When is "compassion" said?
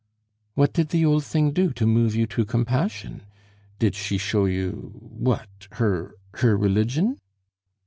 2.43-3.21